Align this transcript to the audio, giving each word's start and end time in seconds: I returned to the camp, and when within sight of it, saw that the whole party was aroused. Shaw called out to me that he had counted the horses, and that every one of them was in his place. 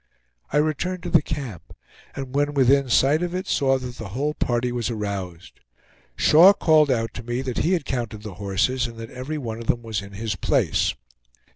I 0.51 0.57
returned 0.57 1.03
to 1.03 1.11
the 1.11 1.21
camp, 1.21 1.75
and 2.15 2.33
when 2.33 2.55
within 2.55 2.89
sight 2.89 3.21
of 3.21 3.35
it, 3.35 3.45
saw 3.47 3.77
that 3.77 3.97
the 3.97 4.07
whole 4.07 4.33
party 4.33 4.71
was 4.71 4.89
aroused. 4.89 5.59
Shaw 6.15 6.53
called 6.53 6.89
out 6.89 7.13
to 7.13 7.23
me 7.23 7.43
that 7.43 7.59
he 7.59 7.73
had 7.73 7.85
counted 7.85 8.23
the 8.23 8.33
horses, 8.41 8.87
and 8.87 8.97
that 8.97 9.11
every 9.11 9.37
one 9.37 9.59
of 9.61 9.67
them 9.67 9.83
was 9.83 10.01
in 10.01 10.13
his 10.13 10.35
place. 10.35 10.95